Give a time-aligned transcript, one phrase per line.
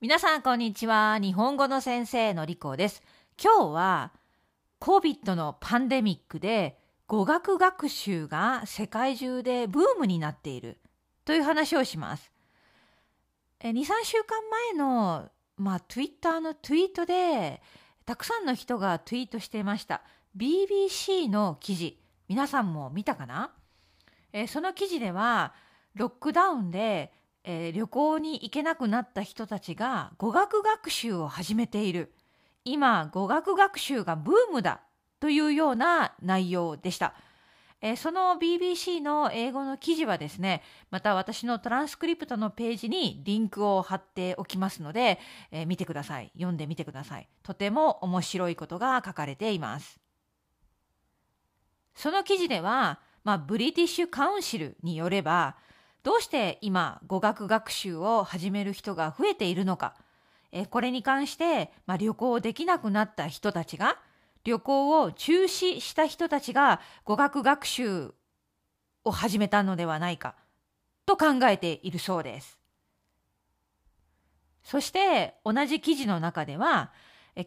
[0.00, 1.18] 皆さんこんにちは。
[1.20, 3.02] 日本語の先生のりこです。
[3.36, 4.12] 今日は
[4.78, 6.78] COVID のパンデミックで
[7.08, 10.78] 語学学習が世界中でブームになっている
[11.24, 12.30] という話をします。
[13.60, 14.38] 2、3週間
[14.72, 17.60] 前の、まあ、Twitter のツイートで
[18.06, 20.02] たくさんの人がツイートしていました。
[20.36, 23.50] BBC の記事、皆さんも見たかな？
[24.32, 25.54] えその記事では
[25.96, 27.12] ロックダウンで
[27.50, 32.12] えー、旅行に行けなくなった人たちが語学学習を始めている。
[32.66, 34.82] 今、語学学習がブームだ
[35.18, 37.14] というような内容でした。
[37.80, 45.18] えー、その BBC の英語の記事はですね、また私のトランスクリプトのページにリンクを貼っておきますので、
[45.50, 46.30] えー、見てください。
[46.34, 47.28] 読んでみてください。
[47.42, 49.98] とても面白いことが書かれています。
[51.94, 55.56] その記事では、まあ、ブリティッシュカウンシルによれば、
[56.02, 59.94] どうして今語学学習を始める人が増えているのか、
[60.52, 63.98] えこれに関して、まあ、旅行できなくなった人たちが
[64.44, 68.14] 旅行を中止した人たちが語学学習
[69.04, 70.34] を始めたのではないか
[71.04, 72.58] と考えているそうです。
[74.62, 76.92] そして同じ記事の中では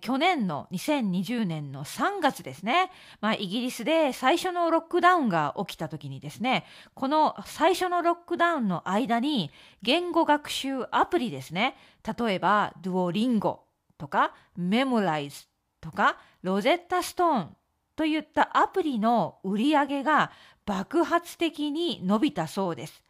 [0.02, 11.76] 去年の2020年の3月ですね、まあ、イギリスで最初のロックダウンが起きた時にですね、この最初のロックダウンの間に言語学習アプリですね、
[12.18, 13.64] 例えばドゥオリンゴ
[13.98, 15.46] とかメモライズ
[15.82, 17.56] とかロゼッタストーン
[17.96, 20.32] といったアプリの売り上げが
[20.66, 23.04] 爆発的に伸びたそうです。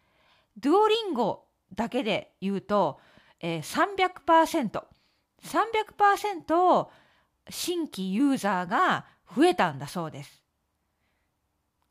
[0.57, 2.99] ドゥオリンゴだけで言うと、
[3.39, 4.83] えー、300%。
[5.43, 6.87] 300%
[7.49, 10.43] 新規ユーザーが増えたんだそうです。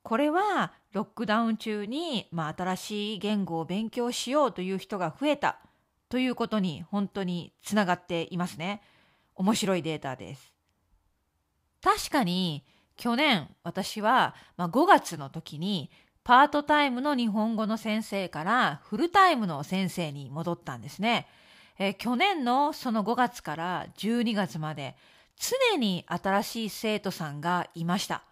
[0.02, 5.58] これはロックダウン中に、まあ、新しい言語を勉強しようという人が増えた
[6.08, 8.82] ということに本当につながっていますね。
[9.34, 10.54] 面白いデータです。
[11.82, 12.64] 確かに
[12.96, 15.90] 去年私は、まあ、5月の時に
[16.24, 21.26] パートタイムの日本語の先生からフルタイムの先生に戻ったんですね。
[21.82, 24.94] え去年のその5月から12月まで
[25.72, 28.22] 常に新しい生徒さんがいました。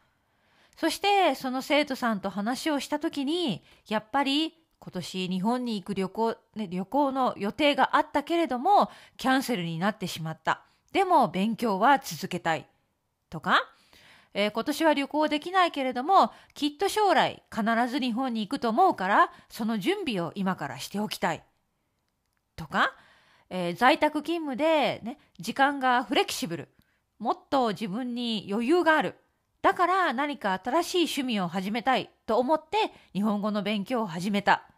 [0.77, 10.63] そしてその生徒さんと話をした時にやっぱり今年日本に行く旅行、ね、旅行の予定があったけれどもキャンセルになってしまった。
[10.93, 12.67] でも勉強は続けたい。
[13.31, 13.63] とか、
[14.35, 21.43] えー、今年は旅行できないけれどもきっと将来必ず日本に行くと思うからその準備を今からしておきたい。
[22.57, 22.93] とか、
[23.51, 26.69] えー、在宅勤務で、ね、時間がフレキシブル。
[27.19, 29.17] もっと自分に余裕がある。
[29.63, 34.69] だから何か新しい趣味を始めたいと思って日本語の勉強を始めた。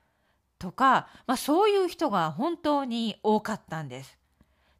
[0.58, 4.18] とか、まあそういう人が本当に多かったんです。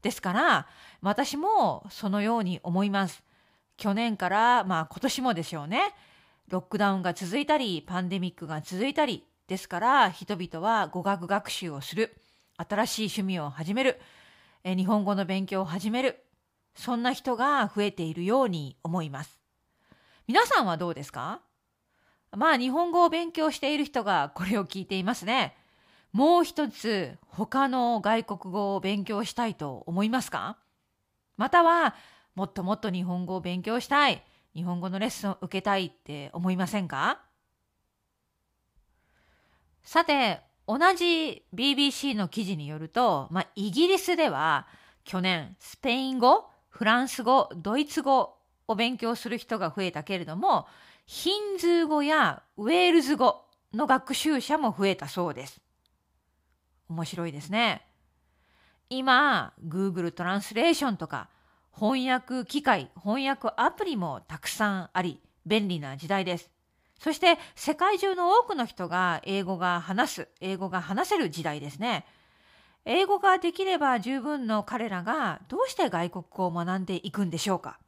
[0.03, 0.67] ですから、
[1.03, 3.23] 私もそのように思います。
[3.77, 5.95] 去年から、まあ今年もでしょうね。
[6.49, 12.17] ロックダウンが続いたり、パンデミックが続いたり、ですから人々は語学学習をする。
[12.69, 14.01] 新しい趣味を始める、
[14.65, 16.23] え日本語の勉強を始める、
[16.75, 19.41] そんな人が増えているように思います。
[20.27, 21.41] 皆さんはどうですか？
[22.33, 25.57] まあ日本語を勉強している人がこれを聞いていますね。
[26.13, 30.59] もう一つ他の外国語を勉強したいと思いますか？
[31.37, 31.95] または
[32.35, 34.23] もっともっと日本語を勉強したい、
[34.55, 37.23] 日本語のレッスンを受けたいって思いませんか？
[39.83, 44.69] さて、同じ BBC の記事によると、まあ、イギリスでは
[45.03, 48.37] 去年スペイン語、フランス語、ドイツ語
[48.69, 50.69] を勉強する人が増えたけれども、
[51.07, 55.61] ヒンズー語やウェールズ語の学習者も増えたそうです。
[56.89, 57.85] 面白いですね。
[58.91, 61.31] 今、Google トランスレーションとか
[61.75, 66.49] 翻訳機械、翻訳アプリもたくさんあり、便利な時代です。
[67.01, 72.05] そして世界中の多くの人が英語が話す、英語が話せる時代ですね。
[72.85, 77.79] 英語ができれば十分の彼らがどうして外国語を学んでいくんでしょうか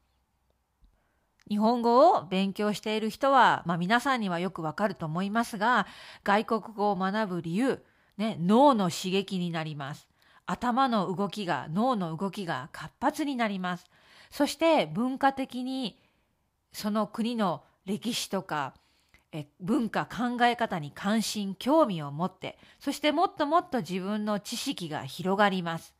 [1.48, 5.86] 日本語を勉強している人は、まあ、皆さんにはよくわかると思いますが、
[6.24, 7.82] 外国語を学ぶ理由、
[8.16, 10.08] ね、脳の刺激になります。
[10.46, 13.90] 頭の動きが、脳の動きが活発になります。
[14.30, 16.00] そして文化的に
[16.72, 18.72] その国の歴史とか
[19.32, 25.94] え文化考え方に関心興味を持ってそしてもっともっと自分の知識が広がります。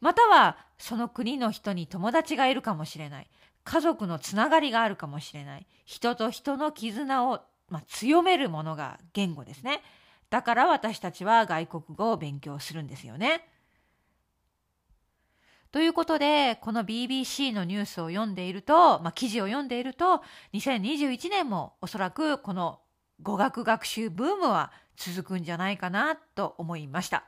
[0.00, 3.30] またはその国の人に友達がいるかもしれない。
[3.64, 5.66] 家族のつながりがあるかもしれない。
[5.86, 9.80] 人と人の絆を、まあ、強めるものが言語ですね。
[10.28, 13.48] だから私たちは外国語を勉強するんですよね。
[15.74, 20.22] ということで、この BBC のニュースを読んでいると、まあ、記事を読んでいると、
[20.52, 22.78] 2021年もおそらくこの
[23.20, 27.24] 語学学習ブームは続くんじゃないかなと思いました。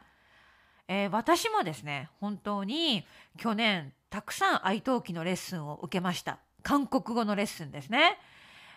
[0.87, 3.05] えー、私もですね、本当に
[3.37, 6.39] 去年たくさん愛登記のレッスンを受けました。
[6.63, 8.17] 韓国語のレッスンですね。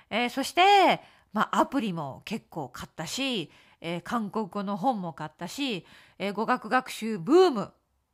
[0.10, 1.00] えー、そして、
[1.31, 3.51] まあ、アプリも結構買ったし、
[3.81, 5.86] えー、韓国語の本も買ったし、
[6.18, 7.72] えー、語学学習ブーム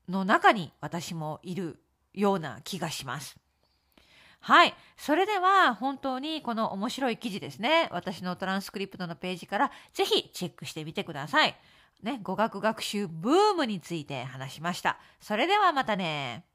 [0.10, 1.80] の中に私もいる
[2.14, 3.38] ような気がします。
[4.40, 4.76] はい。
[4.98, 7.90] それでは本当にこの面白い記事ですね。
[7.92, 11.56] 私のトランスクリプトのページからぜひチェックしてみてください。
[12.04, 15.00] ね、語学学習ブームについて話しました。
[15.20, 16.46] それではまたね。